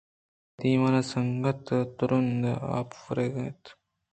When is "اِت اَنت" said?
3.45-3.63